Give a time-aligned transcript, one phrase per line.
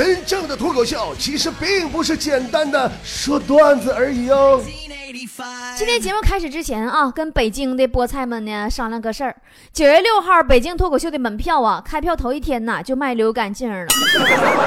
[0.00, 4.58] 真正的脱口秀其实并不是简单的说段子而已哦。
[5.76, 9.36] 今天节目开始之前啊，跟北京的菠菜们呢商量个事儿。
[9.74, 13.86] 九月六号北京脱口秀的门票啊，开票头一天呐就卖流干净了。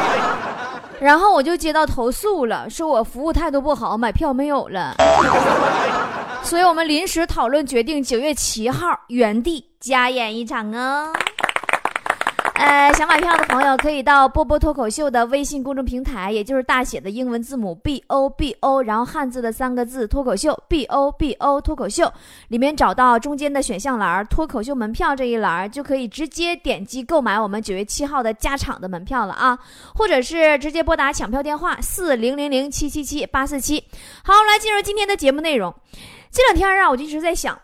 [1.01, 4.95] 然后我就接到投诉了，说我服务态度不好，买票没有了。
[6.43, 11.11] 所以我们临时讨论决定，九月七号原地加演一场哦。
[12.65, 22.09] 呃，想买票的朋友可以到波波脱口秀的微信公众平台，也就是大写的英文字母 B O B O，然后汉字的三个字脱口秀 B O B O 脱口秀
[22.47, 29.59] 里面找到中间的选项栏脱口秀门票这一栏，就可以直接点击购买我们九月七号的加场的门票了啊，
[29.93, 33.83] 或者是直接拨打抢票电话四零零零七七七八四七。
[34.23, 35.75] 好，我们来进入今天的节目内容。
[36.31, 37.59] 这两天啊，我就一直在想，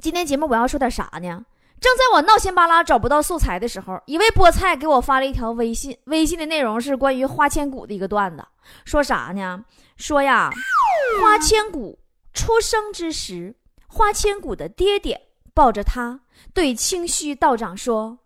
[0.00, 1.44] 今天节目我要说点啥呢？
[1.84, 8.42] 正在我闹心巴拉找不到素材的时候，一位菠菜给我发了一条微信，微信的内容是关于花千骨的一个段子，
[8.86, 9.62] 说啥呢？
[9.98, 10.50] 说呀，
[11.20, 11.98] 花千骨
[12.32, 16.20] 出生之时，花千骨的爹爹抱着他，
[16.54, 18.20] 对清虚道长说：“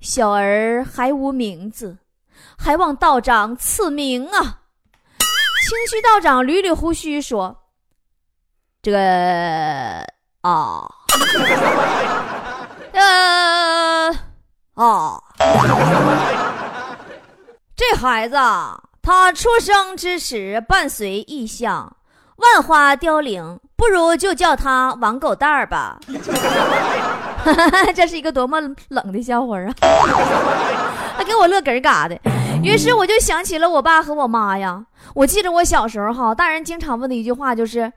[0.00, 1.98] 小儿还无名字，
[2.56, 4.60] 还望道长赐名啊。”
[5.66, 7.64] 清虚道长捋捋胡须说
[8.80, 9.00] ：“这个
[10.42, 10.88] 啊。”
[12.94, 14.10] 呃，
[14.74, 15.20] 啊，
[17.76, 18.36] 这孩子
[19.02, 21.96] 他出生之时伴随异象，
[22.36, 25.98] 万花凋零，不如就叫他王狗蛋儿吧。
[27.94, 29.74] 这是一个多么冷的笑话啊！
[31.16, 32.18] 还给我乐嗝嘎的。
[32.62, 34.82] 于是我就想起了我爸和我妈呀。
[35.14, 37.92] 我记得我小时候哈，大人经常问的一句话就是：“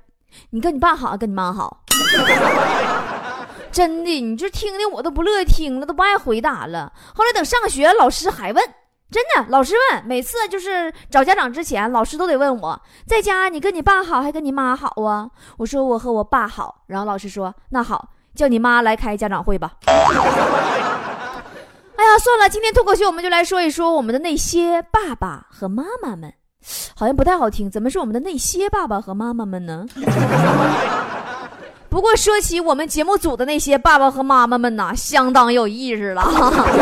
[0.52, 1.78] 你跟你爸好，跟你妈好。”
[3.78, 6.92] 真的，你这听的我都不乐意听了，都不爱回答了。
[7.14, 8.64] 后来等上学，老师还问，
[9.12, 15.30] 真的，老师问，每次就是找家长之前，老师都得问我，在家你跟你爸好还跟你妈好啊？
[15.58, 19.74] 我说我和我爸好，然后老师说那好，叫你妈来开家长会吧。
[19.86, 19.94] 哎
[22.04, 26.34] 呀，算了，今天脱口秀我们就来说一说我们的那些爸爸和妈妈们，
[26.96, 29.86] 好像不太好听，怎么是我们的那些爸爸和妈妈们呢？
[32.08, 36.24] 不过说起我们节目组的那些爸爸和妈妈们呐，相当有意思了。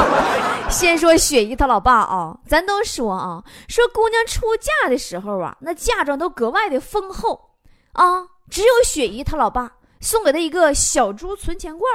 [0.69, 7.49] 先说雪姨她老爸啊，咱都说啊，说姑娘出嫁的时候啊，那嫁妆都格外的丰厚
[7.93, 8.23] 啊。
[8.51, 11.91] 只有雪姨她老爸送给她一个小猪存钱罐，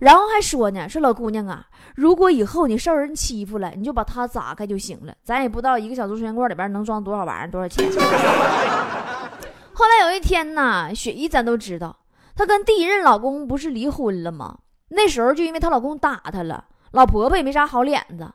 [0.00, 5.12] 然后还说呢，说老姑娘啊，如果以后你受人欺负了，你就把它砸开就行了。
[5.22, 7.86] 咱也不知道一个小猪存钱罐里边能装多少玩意儿，多少钱。
[9.76, 11.94] 后来有一天呢，雪姨咱都知道。
[12.34, 14.58] 她跟第一任老公不是离婚了吗？
[14.88, 18.28] 那时候就因为她老公打她了，老婆婆也没啥好脸子。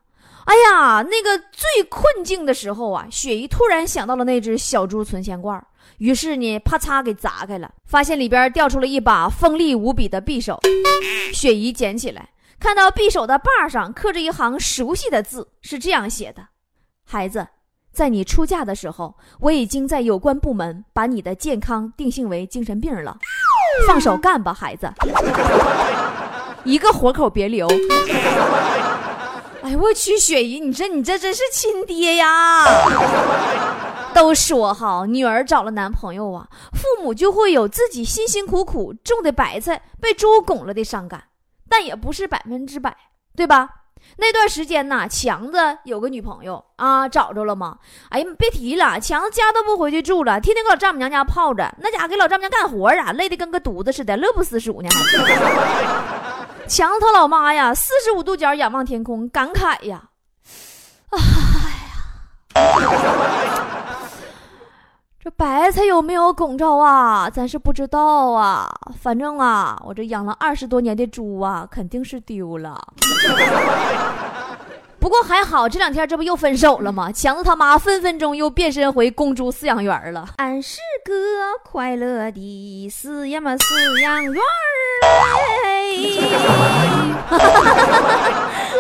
[0.46, 5.64] 哎呀，那个最困境的时候啊，雪姨突然想到了那只小猪存钱罐，
[5.98, 10.60] 于是呢，啪嚓给砸开了，发现里边掉出了一把锋利无比的匕首。
[11.34, 16.48] 雪姨捡起来，看到匕首的把上刻着一行熟悉的字，是这样写的
[17.06, 17.46] ：“孩子。”
[17.92, 23.18] 在你出嫁的时候，我已经在有关部门把你的健康定性为精神病了。
[23.88, 24.92] 放手干吧，孩子，
[26.64, 27.68] 一个活口别留。
[29.62, 32.66] 哎我去，雪姨，你这你这真是亲爹呀！
[34.14, 41.26] 都说哈，女儿找了男朋友啊，父母就会有自己辛辛苦苦种的白菜被猪拱了的伤感，
[41.70, 42.96] 但也不是百分之百，
[43.36, 43.70] 对吧？
[44.18, 47.78] 那段时间呐，强子有个女朋友啊，找着了吗？
[48.10, 54.90] 哎呀，别提了，强子家都不回去住了，天天搁老丈母娘家泡着，那家伙给老丈母娘干活啊，累得跟个犊子似的，乐不思蜀呢。
[56.68, 60.10] 强子他老妈呀，四十五度角仰望天空，感慨呀，
[61.10, 63.19] 哎呀。
[65.30, 67.30] 这白菜有没有拱着啊？
[67.30, 68.68] 咱是不知道啊。
[69.00, 72.82] 反正啊，我这养了二十多年的猪啊，肯定是丢了。
[75.00, 77.12] 不过还好，这两天这不又分手了吗？
[77.12, 80.30] 强子他妈分分钟又变身回公猪饲养员了。
[80.38, 81.14] 俺是个
[81.64, 82.42] 快乐的
[82.90, 84.48] 饲养嘛饲养员儿。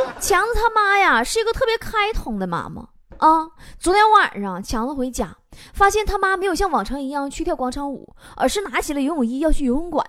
[0.19, 2.81] 强子他妈呀，是一个特别开通的妈妈
[3.19, 3.45] 啊。
[3.77, 5.35] 昨天晚上强子回家。
[5.73, 10.05] 发现他妈没有像往常一样去跳广场舞，而是拿起了游泳衣要去游泳馆。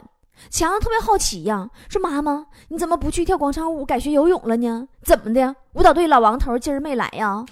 [0.48, 4.88] 强子特别好奇呀，说：“妈妈，你怎么不去跳广场舞，改学游泳了呢？
[5.04, 5.54] 怎么的？
[5.74, 7.44] 舞蹈队老王头今儿没来呀？”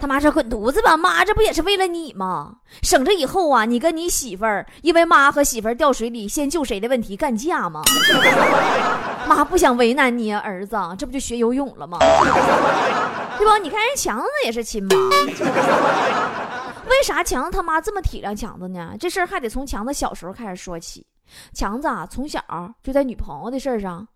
[0.00, 2.54] 他妈说：“滚犊子吧，妈，这不也是为了你吗？
[2.82, 7.82] 省着以后啊，你跟你媳妇儿因为妈和媳妇儿掉水里先救谁的问题干架吗？
[9.28, 11.98] 妈不想为难你啊，儿子，这不就学游泳了吗？”
[13.42, 13.58] 对吧？
[13.58, 14.94] 你看人强子也是亲妈，
[16.88, 18.94] 为啥强子他妈这么体谅强子呢？
[19.00, 21.04] 这事儿还得从强子小时候开始说起。
[21.52, 22.40] 强子啊，从小
[22.84, 24.06] 就在女朋友的事上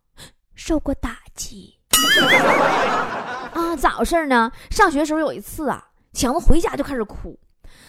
[0.54, 1.76] 受过打击
[3.52, 4.52] 啊，咋回事呢？
[4.70, 7.36] 上学时候有一次啊，强子回家就开始哭，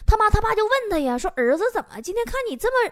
[0.08, 2.92] 他妈他爸就问他呀，说儿子怎么今天看你这么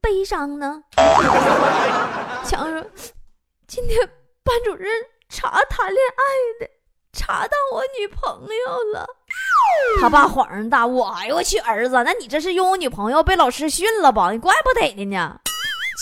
[0.00, 0.82] 悲伤呢？
[2.44, 2.84] 强子说，
[3.68, 4.00] 今天
[4.42, 4.90] 班主任
[5.28, 6.24] 查谈恋爱
[6.58, 6.70] 的。
[7.14, 9.06] 查到我女朋友了，
[10.00, 14.32] 他爸恍然大悟：“哎呦我去，儿子，那你这是用我女朋友被老师训了吧？
[14.32, 15.40] 你怪不得的呢。”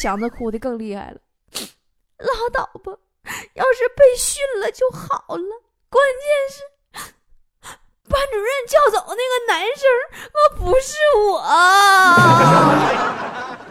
[0.00, 1.19] 强子哭的更厉害了，
[2.19, 2.97] 拉倒吧，
[3.55, 5.62] 要是被训了就好了。
[5.91, 6.62] 关键是
[8.08, 9.87] 班主任叫走那个男生，
[10.32, 11.43] 那不是我。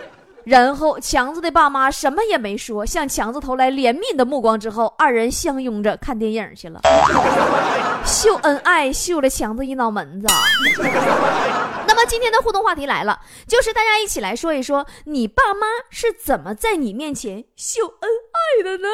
[0.43, 6.81] 然后强子的爸妈什么也没说，向强子投来怜悯的目光之后，二人相拥着看电影去了，
[8.05, 10.27] 秀恩爱，秀了强子一脑门子。
[11.88, 18.87] 那么今天的互动话题来了，就是大家一起来说一说，你爸妈是怎么在你面前秀恩爱的呢？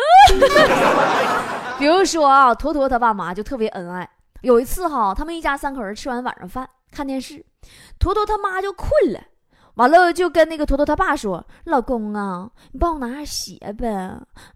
[1.79, 4.09] 比如说啊，坨坨他爸妈就特别恩爱。
[4.41, 7.45] 有一次哈，他们一家三口人吃完晚上饭看电视，
[7.99, 9.19] 坨坨他妈就困了。
[9.77, 13.87] 完了，就跟那个坨坨他爸说：“老公啊，你帮我拿下鞋呗。”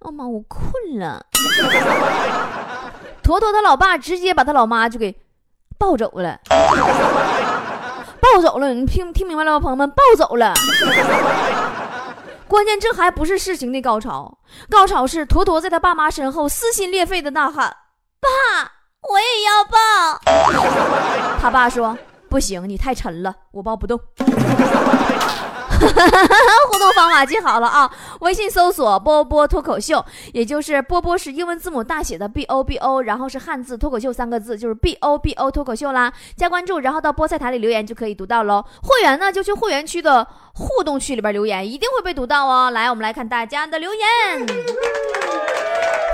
[0.02, 1.24] 妈妈，我困了。
[3.22, 5.16] 坨坨他老爸直接把他老妈就给
[5.78, 6.40] 抱走了，
[8.20, 8.74] 抱走了。
[8.74, 9.90] 你听听明白了吗，朋友们？
[9.92, 10.54] 抱走了。
[12.48, 14.40] 关键这还不是事情的高潮，
[14.70, 17.74] 高潮是坨坨在他爸妈身后撕心裂肺的呐喊
[18.20, 18.28] ：“爸，
[19.08, 20.20] 我也要抱。”
[21.40, 21.96] 他爸说。
[22.30, 24.00] 不行，你太沉了，我抱不动。
[26.72, 27.92] 互动方法记好了啊！
[28.22, 30.04] 微信搜索“波波脱口秀”，
[30.34, 36.12] 也就是“波波”是英文字母大写的 B O B O，然后是汉字“脱口秀”三个字，就是 B O B O 脱口秀啦。
[36.36, 38.64] 加关注，然后到菠菜台里留言就可以读到喽。
[38.84, 42.72] 会员呢，就去会员区的互动区里边留言，一定会被读到哦。
[42.72, 44.02] 来，我们来看大家的留言。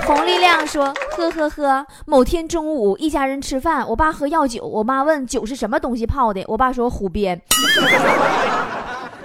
[0.06, 7.40] 洪力亮说：“呵呵呵，某天中午，一家人吃饭，我爸喝药酒，我妈问酒是什么东西泡的，我爸说虎鞭。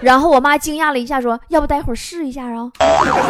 [0.03, 2.69] 然后我妈惊讶了一下，说：要不待会儿试一下啊？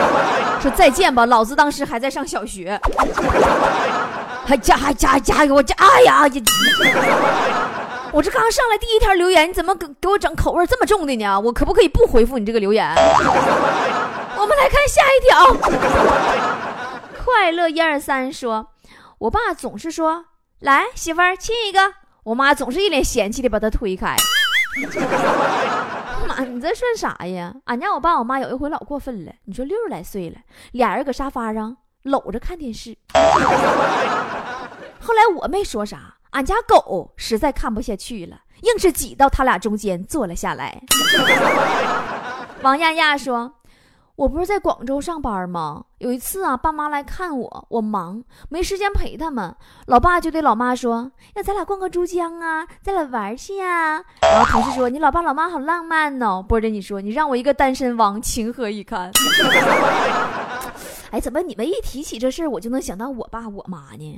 [0.60, 2.80] 说再见吧，老子当时还在上小学，
[4.46, 6.24] 还加还加加给我加，哎呀，
[8.12, 11.40] 我这刚上来第一条留言，你怎么给给我整口味这么重的呢？
[11.40, 12.88] 我可不可以不回复你这个留言？
[14.36, 15.54] 我们来看下一条。”
[17.24, 18.68] 快乐一二三说
[19.20, 20.26] ：“我爸总是说
[20.60, 21.94] 来媳妇儿亲一个，
[22.24, 24.16] 我妈总是一脸嫌弃的把他推开。
[26.28, 27.54] 妈，你这算啥呀？
[27.66, 30.38] 俺家我爸我妈有一回老过分了，你说六十来岁了，
[30.72, 32.98] 俩人搁沙发上搂着看电视。
[35.00, 40.82] 后来我没说啥，俺家狗实在看不下去了，硬是挤到他俩中间坐了下来。
[42.64, 43.54] 王亚亚说。”
[44.16, 45.84] 我不是在广州上班吗？
[45.98, 49.56] 有一次啊，爸妈来看我，我忙没时间陪他们。
[49.88, 59.12] 老爸就对老妈说：“要咱俩逛个珠江啊，咱俩玩去呀。”然后同事说：“你老爸老妈好浪漫哦。”波姐，你说你让我一个单身汪情何以堪？
[61.10, 64.18] 哎，怎么你们一提起这事儿，我就能想到我爸我妈呢？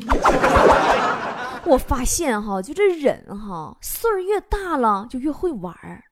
[1.66, 6.04] 我发现哈，就这人哈，岁儿越大了就越会玩儿。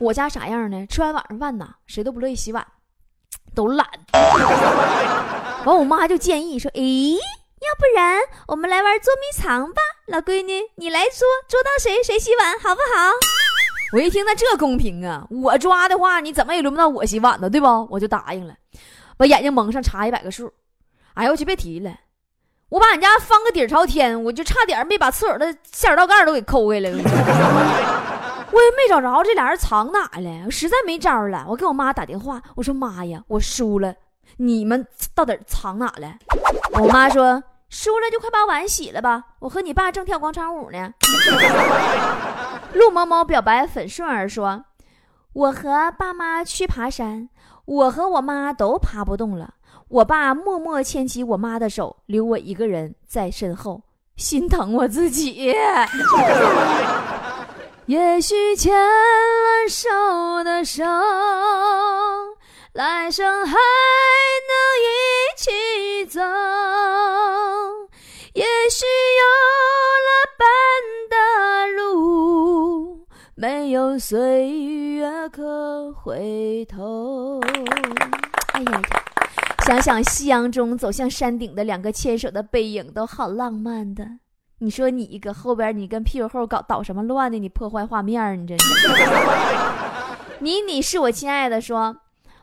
[0.00, 0.86] 我家啥样呢？
[0.86, 2.66] 吃完晚上饭呢，谁都不乐意洗碗，
[3.54, 3.86] 都懒。
[5.66, 13.12] 完，我妈就建议说：“诶，要不然我们来玩捉迷藏吧，老闺女，你来捉，捉到谁谁洗碗，好不好？”
[13.92, 15.26] 我一听，那这公平啊！
[15.28, 17.66] 我抓的话，你怎么也轮不到我洗碗呢，对不？
[17.90, 18.54] 我就答应了，
[19.18, 20.50] 把眼睛蒙上，查一百个数。
[21.12, 21.94] 哎呦我去，别提了，
[22.70, 27.02] 我把俺家翻个底朝天，我就差点没把厕所的下水道盖都给抠下来了。
[28.52, 31.46] 我也没找着这俩人藏哪了，实在没招了。
[31.48, 33.94] 我给我妈打电话，我说妈呀，我输了，
[34.38, 36.14] 你们到底藏哪了？
[36.80, 40.92] 我妈说输了就快把碗洗了吧，我和你爸正跳广场舞呢。
[42.72, 44.64] 陆某某表白粉顺儿说，
[45.32, 47.28] 我和爸妈去爬山，
[47.64, 49.54] 我和我妈都爬不动了，
[49.88, 53.82] 我爸默默牵起我妈的手，留我一个人在身后，
[54.16, 55.54] 心疼我自己。
[57.90, 59.88] 也许牵了手
[60.44, 60.84] 的手，
[62.72, 64.54] 来生还能
[64.86, 64.86] 一
[65.36, 66.20] 起走。
[68.32, 68.86] 也许
[69.18, 69.24] 有
[70.06, 70.46] 了伴
[71.10, 71.16] 的
[71.82, 73.04] 路，
[73.34, 77.40] 没有岁月可回头。
[78.52, 78.82] 哎呀！
[79.66, 84.06] 想想夕阳中走向山顶的两个牵手的背影，都好浪漫的。
[84.62, 87.38] 你说你搁后边，你跟屁股后搞捣什么乱呢？
[87.38, 88.88] 你破坏画面，你真是。
[90.40, 91.96] 你你是我亲爱的，说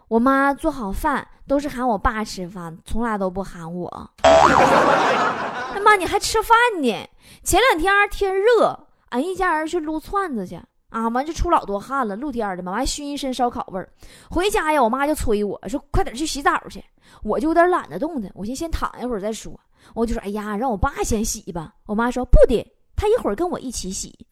[0.08, 4.10] 我妈做好饭都是喊我爸吃饭，从来都不喊我。
[4.24, 7.08] 他 妈，你还吃饭呢？
[7.44, 10.60] 前两天天热，俺一家人去撸串子去
[10.90, 13.88] 啊，完就出老多汗了，露天的嘛，完熏一身烧烤味儿。
[14.32, 16.84] 回家呀，我妈就催我说：“快点去洗澡去。”
[17.24, 19.54] 我就有点懒得动弹，我先先躺一会儿再说。
[19.94, 22.66] 我就说：“哎呀，让我爸先洗吧。”我妈说：“不的，
[22.96, 24.14] 他一会儿跟我一起洗。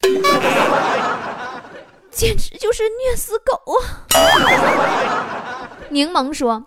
[2.10, 3.76] 简直就是虐死狗啊！
[5.90, 6.64] 柠檬说：“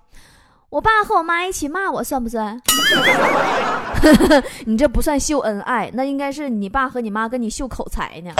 [0.70, 2.62] 我爸和我妈一起骂我，算不算？”
[4.66, 8.32] 你这不算秀恩爱，那应该是你爸和你妈跟你秀口才呢，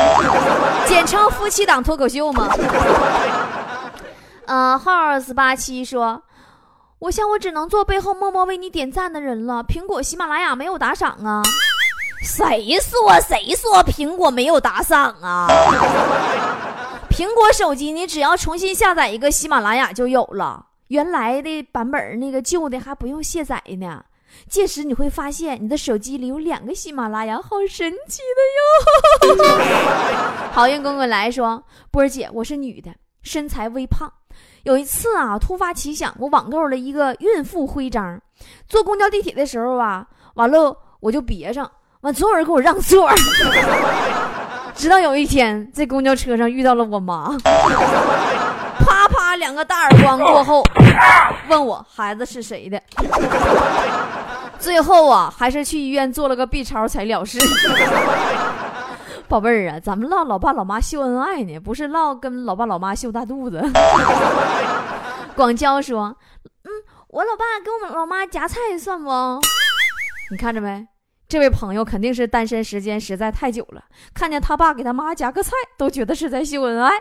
[0.88, 2.48] 简称夫妻档脱口秀吗？
[4.46, 6.22] 呃，号四八七说。
[7.00, 9.64] 我想，我只能做背后默默为你点赞的人了。
[9.64, 11.42] 苹果、喜马拉雅没有打赏啊？
[12.22, 13.18] 谁说？
[13.22, 15.48] 谁说苹果没有打赏啊？
[17.10, 24.04] 苹果手机，你只要重新下载一个喜马拉雅就有了，原来的版本那个旧的还不用卸载呢。
[24.50, 28.22] 届时你会发现，你的手机里有两个喜马拉雅，好神奇
[29.26, 29.64] 的哟！
[30.52, 32.92] 好运滚滚来说，波儿姐，我是女的，
[33.24, 34.12] 身材微胖。
[34.64, 38.20] 有一次啊，突发奇想，我网购了一个孕妇徽章，
[38.68, 40.06] 坐公交地铁的时候啊，
[40.36, 41.70] 完了我就别上，
[42.02, 43.10] 完所有人给我让座。
[44.76, 50.64] 直到有一天在公交车上遇到了我妈，啪啪两个大耳光过后，
[51.50, 52.82] 问我孩子是谁的，
[54.58, 57.40] 最后啊还是去医院做了个 B 超才了事。
[59.30, 63.64] 宝贝儿啊，咱们唠老爸老妈秀恩爱呢，不是唠跟老爸老妈秀大肚子。
[65.38, 66.18] 广娇说
[66.66, 66.72] ：“嗯，
[67.10, 69.40] 我老爸给我们老妈夹菜算不？
[70.32, 70.88] 你看着没？
[71.28, 73.84] 这位朋友肯定是单身时间实在太久了，
[74.16, 76.92] 看见他爸给他妈夹个菜，都觉得是在秀恩爱。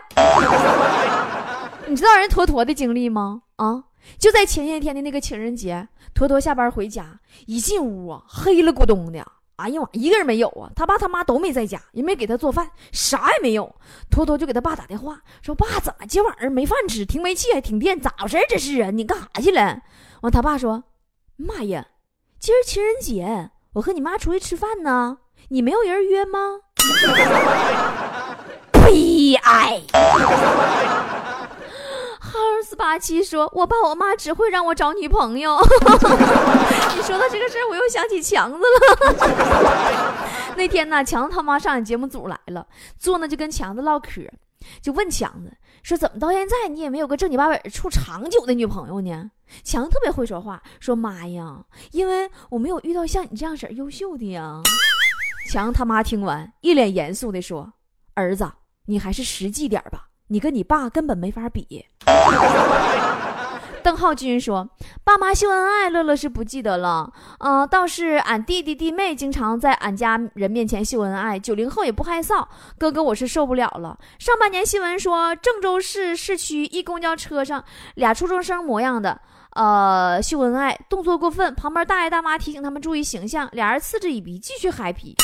[1.89, 3.41] 你知道人坨坨的经历吗？
[3.55, 3.85] 啊，
[4.19, 9.25] 就在前些天的那个情人节，坨坨下班回家，一进屋啊，黑了咕咚的。”
[9.59, 10.71] 哎呀妈，一个人没有啊！
[10.75, 13.75] 他爸他妈都没在家，也没给他做饭，啥也没有。
[14.09, 17.05] 托托就给他爸打电话，说：“爸，怎么今晚上没饭吃？
[17.05, 18.37] 停煤气还停电，咋回事？
[18.47, 18.89] 这是啊！
[18.91, 19.81] 你干啥去了？”
[20.21, 20.83] 完，他爸说
[21.35, 21.85] ：“妈呀，
[22.39, 25.17] 今儿情人节，我和你妈出去吃饭呢，
[25.49, 26.61] 你没有人约吗？”
[32.89, 35.55] 阿七说：“我爸我妈只会让我找女朋友。
[36.97, 40.15] ”你说到这个事儿，我又想起强子了。
[40.57, 42.65] 那天呢，强子他妈上俺节目组来了，
[42.97, 44.27] 坐那就跟强子唠嗑，
[44.81, 49.29] 就问强子说：“怎么到现在你也没有个正经八百处长久的女朋友呢？”
[49.63, 54.61] 强子特别会说话，说：“妈呀，因为我没有遇到像你这样式儿优秀的呀。”
[55.53, 57.71] 强他妈听完，一脸严肃的说
[58.15, 58.51] ：“儿子，
[58.87, 61.85] 你还是实际点吧。”你跟你爸根本没法比。
[63.81, 64.69] 邓浩军说
[65.03, 67.11] ：“爸妈秀恩爱，乐乐是不记得了。
[67.39, 71.39] 嗯，倒是俺弟弟弟妹经常在俺家人面前秀恩爱。
[71.39, 72.45] 九零后也不害臊。
[72.77, 73.97] 哥哥，我是受不了了。
[74.19, 77.63] 上半年新闻说，郑州市市区一公交车上，
[77.95, 79.19] 俩初中生模样的，
[79.55, 81.55] 呃，秀恩爱，动作过分。
[81.55, 85.15] 旁边大爷大妈提醒他们注意形象，俩人嗤之以鼻，继续嗨皮。”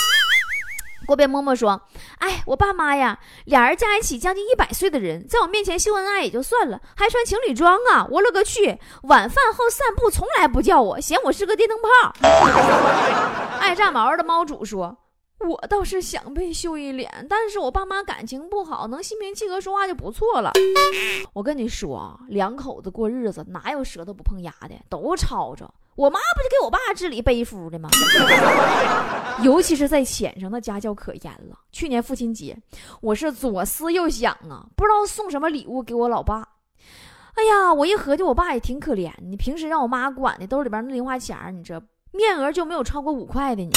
[1.05, 1.81] 郭边默默说
[2.19, 8.05] ：“哎，我爸妈呀，俩人加一起将近一百岁的人，在我面前秀恩爱也就算了，还穿情侣装啊！
[8.09, 8.79] 我勒个去！
[9.03, 12.13] 晚饭后散步从来不叫我，嫌我是个电灯泡。”
[13.59, 14.97] 爱 炸毛的猫主说
[15.45, 20.51] ：“我倒是想被秀一脸，但是我爸妈感情不好，能心平气和说话就不错了。
[21.33, 27.89] 我跟你说，两口子过日子哪有舌头不碰牙的，都吵吵。”我妈不就给我爸治理背夫的吗？
[29.43, 31.57] 尤其是在钱上，那家教可严了。
[31.71, 32.57] 去年父亲节，
[32.99, 36.45] 我是左思右想啊，不知道送什么礼物给我老爸。
[37.35, 39.09] 哎呀，我一合计，我爸也挺可怜。
[39.21, 43.71] 你平时让我妈管的兜里边那零花钱，你这面额就没有超过五块的，你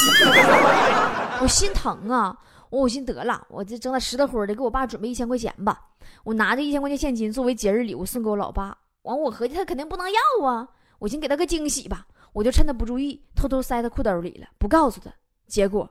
[1.40, 2.36] 我心疼啊！
[2.70, 5.80] 我我心得了，我就整点实的灰的，给我爸准备一千块钱吧。
[6.24, 8.76] 我拿着一千块钱现金作为节日礼物送给我老爸。
[9.02, 10.68] 完，我合计他肯定不能要啊。
[10.98, 15.10] 我先给他个惊喜吧，我就趁他不注意，偷偷塞他裤兜里了，不告诉他。
[15.46, 15.88] 结果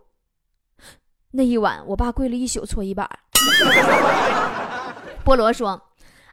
[1.31, 3.09] 那一晚，我爸跪了一宿搓衣板。
[5.25, 5.81] 菠萝说：“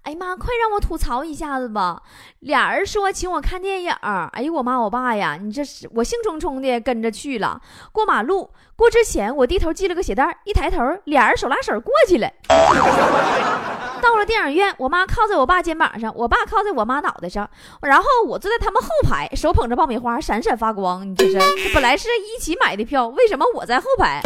[0.05, 2.03] 哎呀妈，快让我吐槽一下子吧！
[2.41, 7.59] 俩人说请我看电影，哎呦我妈我爸呀，你这是我兴冲冲的跟着去了。
[7.91, 12.31] 过马路过之前，我低头系了个鞋带，一抬头，俩人手拉手过去了。
[14.03, 17.49] 到了电影院，我妈靠在我爸肩膀上，我爸靠在我妈脑袋上，
[17.81, 21.09] 然后我坐在他们后排，手捧着爆米花，闪闪发光。
[21.09, 21.41] 你这是
[21.73, 24.21] 本来是一起买的票，为什么我在后排？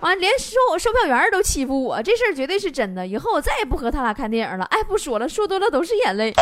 [0.00, 3.06] 完，连售售票员都欺负我，这事儿绝对是真的。
[3.06, 4.64] 以后我再也不和他俩看电影了。
[4.66, 6.32] 哎，不说了，说多了都是眼泪。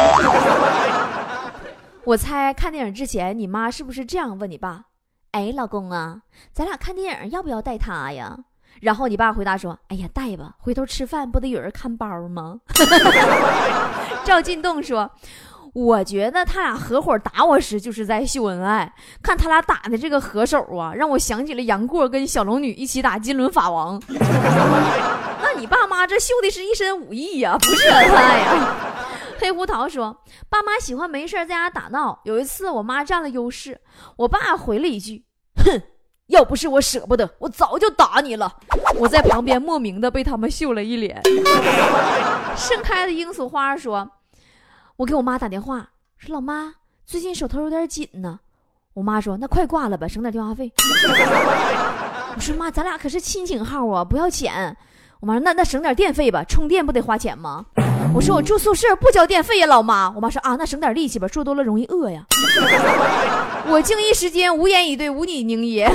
[2.04, 4.84] 我猜看电影之前，你妈是不是这样问你爸？
[5.32, 6.22] 哎，老公啊，
[6.52, 8.36] 咱俩看电影要不要带他呀？
[8.80, 12.60] 然后你爸回答说：“哎呀，带吧，回头吃饭不得有人看包吗？”
[14.22, 15.10] 赵进栋说。
[15.76, 18.90] 我觉得他俩合伙打我时就是在秀恩爱，
[19.22, 24.00] 看他俩打的这个合手啊，让我想起了杨过跟小龙女一起打金轮法王。
[24.08, 28.74] 那你爸妈这秀的是一身武艺呀，不是恩爱呀？
[29.38, 30.16] 黑胡桃说，
[30.48, 32.18] 爸妈喜欢没事在家打闹。
[32.24, 33.78] 有一次我妈占了优势，
[34.16, 35.26] 我爸回了一句
[35.62, 35.82] ：“哼，
[36.28, 38.50] 要不是我舍不得，我早就打你了。”
[38.96, 41.20] 我在旁边莫名的被他们秀了一脸。
[42.56, 44.10] 盛开的罂粟花说。
[44.96, 45.86] 我给我妈打电话，
[46.16, 46.72] 说老妈
[47.04, 48.40] 最近手头有点紧呢。
[48.94, 50.72] 我妈说那快挂了吧，省点电话费。
[52.34, 54.74] 我说妈，咱俩可是亲情号啊，不要钱。
[55.20, 57.66] 我妈说那那省点电费吧，充电不得花钱吗？
[58.14, 60.10] 我说我住宿舍不交电费呀，老妈。
[60.16, 62.24] 我妈说啊，那省点力气吧，住多了容易饿呀。
[63.68, 65.86] 我竟一时间无言以对，无你凝噎。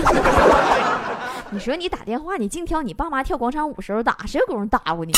[1.50, 5.12] 你说你打电话，你净挑你爸妈跳广场舞时候打，谁有功夫打呼你？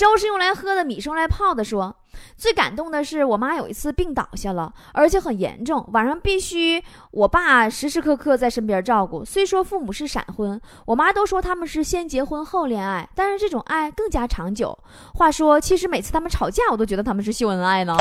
[0.00, 1.62] 粥是用来喝的，米是用来泡的。
[1.62, 1.94] 说
[2.34, 9.22] 最感动的是，我妈有一次病倒下了，而且很严重，晚上必须我爸时时刻刻在身边照顾。
[9.22, 14.76] 虽说父母是闪婚，我妈都说他们是先结婚后恋爱，但是这种爱更加长久。
[15.14, 17.94] 话说，其实每次他们吵架，我都觉得他们是秀恩爱呢。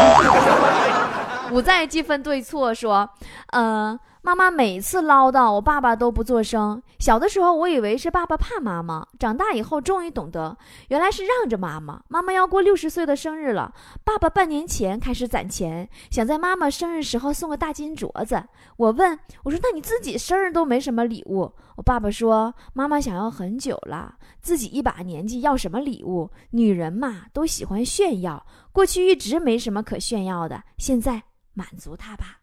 [1.51, 3.09] 不再计分对错，说，
[3.51, 3.99] 呃。
[4.21, 6.81] 妈妈每次唠叨，我爸爸都不作声。
[6.99, 9.07] 小的时候，我以为是爸爸怕妈妈。
[9.17, 10.57] 长大以后，终于懂得，
[10.89, 12.01] 原来是让着妈妈。
[12.09, 13.73] 妈妈要过六十岁的生日了，
[14.03, 18.43] 爸爸半年前开始攒钱，想在妈妈生日时候送个大金镯子。
[18.75, 26.29] 我问我说：“那你自己生日都没什么礼物？”我爸爸说：“妈妈想要很久了，自己一把年纪要什么礼物？
[26.51, 28.45] 女人嘛，都喜欢炫耀。
[28.73, 32.38] 过去一直没什么可炫耀的，现在满足她吧。”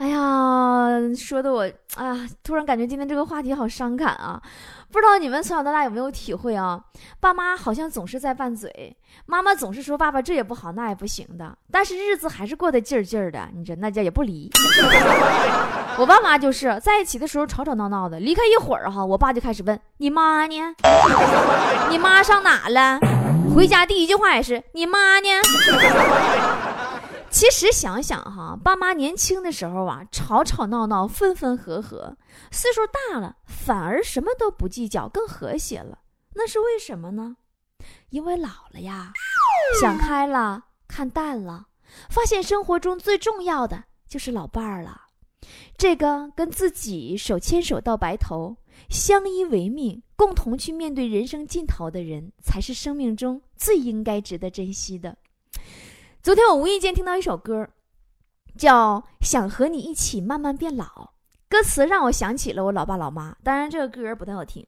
[0.00, 0.18] 哎呀，
[1.14, 1.60] 说的我
[1.96, 4.40] 哎呀，突然感觉今天这个话题好伤感啊！
[4.90, 6.80] 不知道你们从小到大有没有体会啊？
[7.20, 13.46] 爸妈好像总是在拌嘴，妈妈总是说爸爸这也不好那也不行的，但是日子还是过得劲儿劲儿的。
[13.54, 14.50] 你这那叫也不离。
[15.98, 20.74] 我爸妈就是在一起的时候吵吵闹闹的，离开一会儿哈，我爸就开始问你妈呢？
[21.90, 22.98] 你妈上哪了？
[23.54, 25.28] 回家第一句话也是你妈呢？
[27.40, 32.14] 其实想想哈，爸妈年轻的时候啊，吵吵闹闹，分分合合；
[32.50, 36.00] 岁数大了，反而什么都不计较，更和谐了。
[36.34, 37.38] 那是为什么呢？
[38.10, 39.14] 因为老了呀，
[39.80, 41.68] 想开了，看淡了，
[42.10, 45.00] 发现生活中最重要的就是老伴儿了。
[45.78, 48.54] 这个跟自己手牵手到白头，
[48.90, 55.16] 相依为命，共同去面对人生尽头的人，才是生命中最应该值得珍惜的。
[56.22, 57.66] 昨天我无意间听到一首歌，
[58.58, 60.84] 叫《想和你一起慢慢变老》，
[61.48, 63.34] 歌词让我想起了我老爸老妈。
[63.42, 64.62] 当然，这个歌不太好听。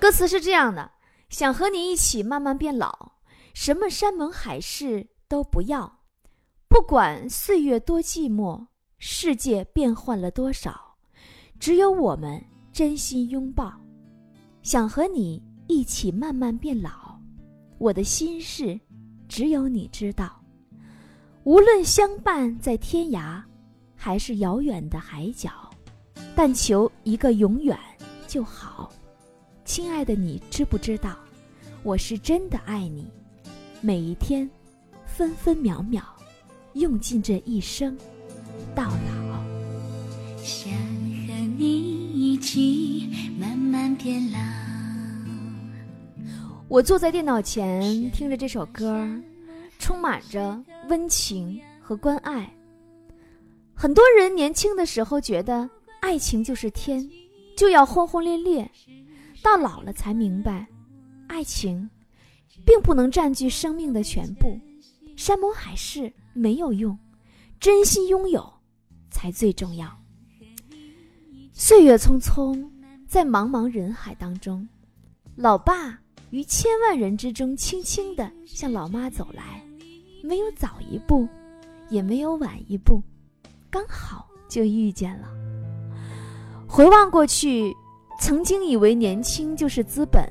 [0.00, 0.90] 歌词是这样的：
[1.28, 3.12] 想和你一起慢慢变老，
[3.54, 6.00] 什么山盟海誓都不要，
[6.66, 8.66] 不管岁月多寂寞，
[8.98, 10.96] 世界变换了多少，
[11.60, 13.72] 只有我们真心拥抱。
[14.62, 17.20] 想和你一起慢慢变老，
[17.78, 18.80] 我的心事。
[19.34, 20.40] 只有你知道，
[21.42, 23.42] 无论相伴在天涯，
[23.96, 25.50] 还是遥远的海角，
[26.36, 27.76] 但求一个永远
[28.28, 28.92] 就好。
[29.64, 31.16] 亲爱的，你知不知道，
[31.82, 33.08] 我是真的爱你，
[33.80, 34.48] 每一天，
[35.04, 36.04] 分分秒秒，
[36.74, 37.98] 用尽这一生，
[38.72, 39.42] 到老。
[40.44, 40.72] 想
[41.26, 44.53] 和你一起慢慢变老。
[46.66, 49.06] 我坐在电脑前，听着这首歌，
[49.78, 52.50] 充满着温情和关爱。
[53.74, 55.68] 很多人年轻的时候觉得
[56.00, 57.06] 爱情就是天，
[57.54, 58.66] 就要轰轰烈烈；
[59.42, 60.66] 到老了才明白，
[61.28, 61.88] 爱情
[62.64, 64.58] 并不能占据生命的全部，
[65.16, 66.98] 山盟海誓没有用，
[67.60, 68.50] 真心拥有
[69.10, 69.94] 才最重要。
[71.52, 72.68] 岁月匆匆，
[73.06, 74.66] 在茫茫人海当中。
[75.36, 76.00] 老爸
[76.34, 79.62] 于千万人之中轻轻地向老妈走来，
[80.20, 81.28] 没有早一步，
[81.88, 83.00] 也没有晚一步，
[83.70, 85.28] 刚好就遇见了。
[86.66, 87.72] 回望过去，
[88.20, 90.28] 曾经以为年轻就是资本，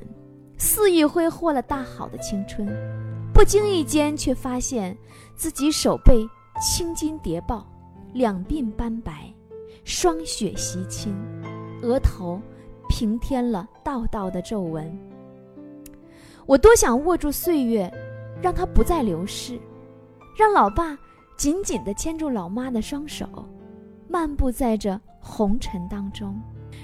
[0.57, 2.67] 肆意挥霍了大好的青春，
[3.33, 4.97] 不经意间却发现
[5.37, 6.27] 自己手背
[6.61, 7.65] 青筋叠爆，
[8.11, 9.33] 两鬓斑白，
[9.85, 11.15] 霜雪袭侵，
[11.81, 12.41] 额头。
[12.89, 14.95] 平添了道道的皱纹。
[16.45, 17.91] 我多想握住岁月，
[18.41, 19.59] 让它不再流逝，
[20.37, 20.97] 让老爸
[21.37, 23.25] 紧紧地牵住老妈的双手，
[24.07, 26.39] 漫步在这红尘当中，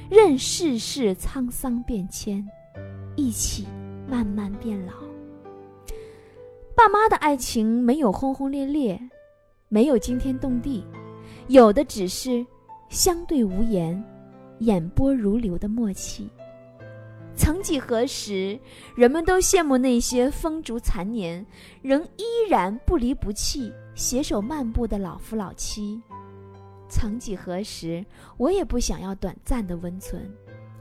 [0.09, 2.47] 任世事沧桑变迁，
[3.15, 3.67] 一起
[4.07, 4.93] 慢慢变老。
[6.75, 8.97] 爸妈的爱情没有轰轰烈烈，
[9.67, 10.85] 没有惊天动地，
[11.47, 12.45] 有的只是
[12.87, 14.01] 相对无言。
[14.59, 16.29] 眼波如流的默契。
[17.39, 18.59] 曾几何时，
[18.95, 21.43] 人们都羡慕那些风烛残年
[21.81, 26.01] 仍依然不离不弃、携手漫步的老夫老妻。
[26.89, 30.29] 曾几何时，我也不想要短暂的温存，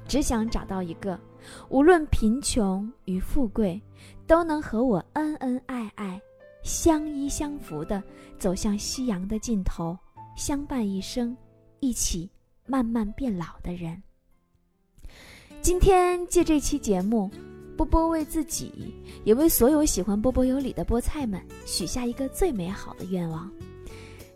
[0.05, 1.19] 只想找到一个，
[1.69, 3.81] 无论贫穷与富贵，
[4.27, 6.21] 都能和我恩恩爱爱、
[6.65, 8.03] 相依相扶的
[8.37, 9.97] 走向夕阳的尽头，
[10.37, 11.37] 相伴一生，
[11.79, 12.29] 一起。
[12.71, 14.03] 慢慢变老的人。
[15.61, 17.31] 今天借这期节目，
[17.77, 18.73] 波波为自己，
[19.25, 23.51] 也为所有喜欢波波有理的菠菜们许下一个最美好的愿望，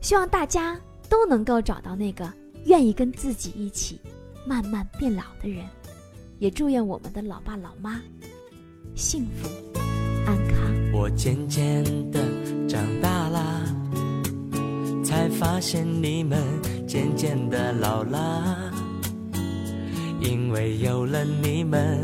[0.01, 2.31] 希望大家都能够找到那个
[2.67, 3.99] 愿意跟自己一起
[4.47, 5.65] 慢慢变老的人，
[6.39, 8.01] 也祝愿我们的老爸老妈
[8.95, 9.49] 幸福
[10.27, 10.93] 安康。
[10.93, 12.21] 我渐渐的
[12.69, 13.63] 长大了，
[15.05, 16.39] 才发现你们。
[16.85, 18.71] 渐渐的老了，
[20.25, 21.99] 因为有了你们，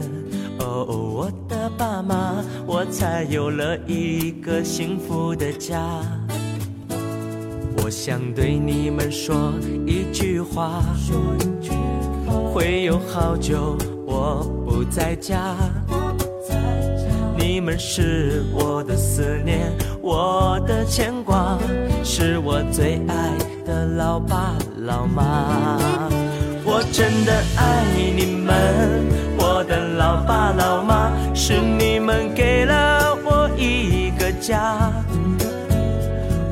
[0.59, 5.79] 哦，我的爸妈，我才有了一个幸福的家。
[7.83, 9.53] 我想对你们说
[9.87, 10.83] 一句话，
[12.53, 15.57] 会有好久我不在家，
[17.39, 21.57] 你们是我的思念，我的牵挂，
[22.05, 23.33] 是我最爱
[23.65, 24.55] 的老爸。
[24.83, 26.09] 老妈，
[26.79, 28.55] 我真的爱你们，
[29.37, 34.93] 我的老爸老妈，是你们给了我一个家。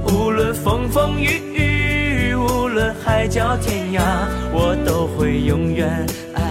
[0.08, 4.02] 无论风风雨雨，无论海角天涯，
[4.52, 6.42] 我都会永远爱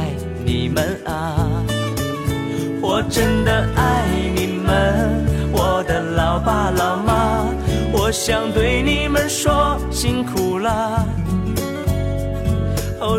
[0.46, 1.62] 你们啊！
[2.82, 4.06] 我真的爱
[4.38, 7.46] 你们，我的老爸老妈，
[7.92, 10.60] 我想对你们说辛苦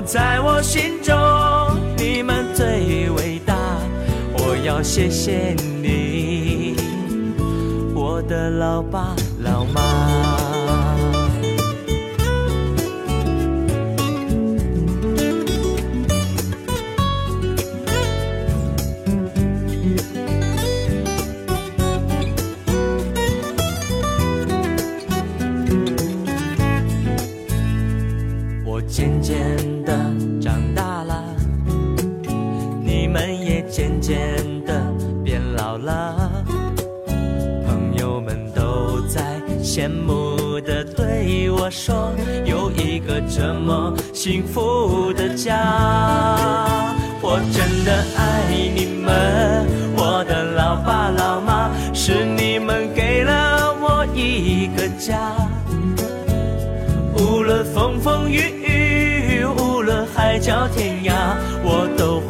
[0.04, 1.16] 在我心中，
[1.96, 3.54] 你们最伟大，
[4.38, 6.76] 我要谢谢你，
[7.94, 10.45] 我的老爸老妈。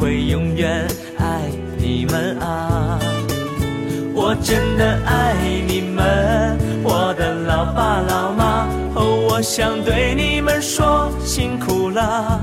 [0.07, 2.97] 会永远爱你们啊！
[4.15, 5.35] 我真的爱
[5.67, 6.57] 你们。
[6.81, 12.41] 我的老爸老妈，哦，我想对你们说辛苦了。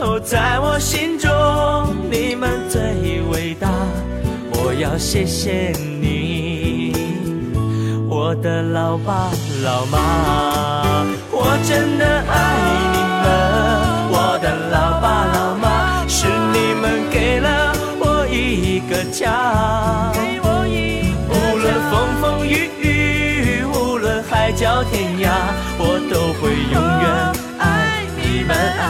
[0.00, 1.30] 哦，在我心中
[2.10, 3.70] 你们最伟大，
[4.50, 6.92] 我要谢谢你，
[8.10, 9.30] 我的老爸
[9.64, 12.36] 老妈，我真的爱
[12.92, 13.24] 你们，
[14.12, 15.41] 我的老爸老，
[17.32, 20.12] 给了我一个家。
[21.30, 25.30] 无论风风雨雨，无论海角天涯，
[25.78, 27.08] 我都会永远
[27.58, 28.84] 爱你们啊！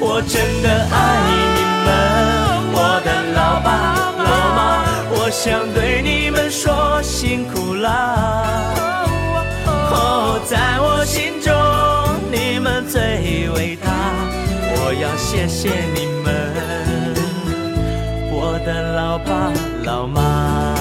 [0.00, 0.34] 我真
[0.64, 0.98] 的爱
[1.30, 1.88] 你们，
[2.74, 3.08] 我的
[3.38, 3.70] 老爸
[4.18, 4.58] 老妈，
[5.12, 7.86] 我想对你们说辛苦了。
[9.92, 11.54] 哦，在我心中
[12.32, 13.86] 你们最伟大，
[14.76, 16.52] 我要谢谢你们
[18.30, 19.52] 我的老爸
[19.84, 20.73] 老妈。